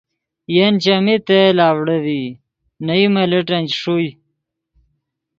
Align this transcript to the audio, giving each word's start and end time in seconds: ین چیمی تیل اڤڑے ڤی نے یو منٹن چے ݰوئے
ین 0.55 0.73
چیمی 0.83 1.15
تیل 1.27 1.57
اڤڑے 1.67 1.97
ڤی 2.05 2.21
نے 2.85 2.95
یو 3.01 3.09
منٹن 3.13 3.63
چے 3.69 3.75
ݰوئے 3.81 4.09